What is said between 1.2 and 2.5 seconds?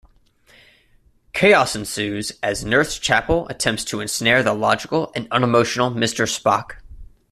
Chaos ensues